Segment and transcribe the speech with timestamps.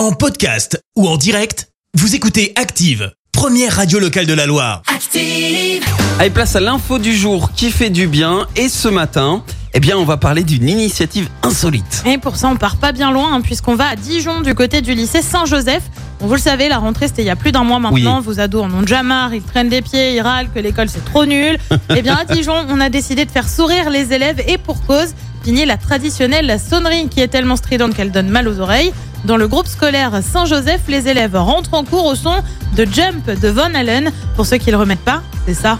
[0.00, 4.80] En podcast ou en direct, vous écoutez Active, première radio locale de la Loire.
[4.86, 5.84] Active.
[6.18, 8.46] Allez, place à l'info du jour qui fait du bien.
[8.56, 9.44] Et ce matin,
[9.74, 12.02] eh bien, on va parler d'une initiative insolite.
[12.06, 14.80] Et pour ça, on part pas bien loin, hein, puisqu'on va à Dijon, du côté
[14.80, 15.82] du lycée Saint-Joseph.
[16.20, 18.18] Vous le savez, la rentrée, c'était il y a plus d'un mois maintenant.
[18.18, 18.24] Oui.
[18.24, 21.04] Vos ados en ont déjà marre, ils traînent des pieds, ils râlent que l'école, c'est
[21.04, 21.58] trop nul.
[21.96, 25.14] eh bien, à Dijon, on a décidé de faire sourire les élèves, et pour cause,
[25.42, 28.92] fini la traditionnelle la sonnerie, qui est tellement stridente qu'elle donne mal aux oreilles.
[29.24, 32.42] Dans le groupe scolaire Saint-Joseph, les élèves rentrent en cours au son
[32.76, 34.12] de Jump de Von Allen.
[34.36, 35.78] Pour ceux qui le remettent pas, c'est ça.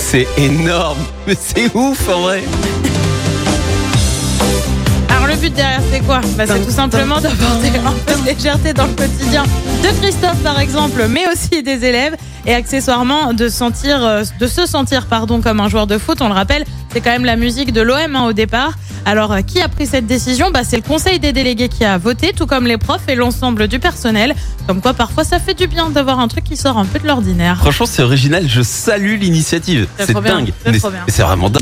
[0.00, 0.98] C'est énorme.
[1.26, 2.42] Mais c'est ouf en vrai.
[5.42, 8.92] But derrière c'est quoi bah, C'est tout simplement d'apporter un peu de légèreté dans le
[8.92, 12.14] quotidien de Christophe par exemple, mais aussi des élèves
[12.46, 16.18] et accessoirement de sentir, euh, de se sentir pardon comme un joueur de foot.
[16.20, 18.74] On le rappelle, c'est quand même la musique de l'OM hein, au départ.
[19.04, 21.98] Alors euh, qui a pris cette décision bah, C'est le Conseil des délégués qui a
[21.98, 24.36] voté, tout comme les profs et l'ensemble du personnel.
[24.68, 27.08] Comme quoi parfois ça fait du bien d'avoir un truc qui sort un peu de
[27.08, 27.56] l'ordinaire.
[27.58, 28.44] Franchement, c'est original.
[28.46, 29.88] Je salue l'initiative.
[29.98, 30.52] C'est C'est trop bien, dingue.
[31.08, 31.61] C'est vraiment dingue.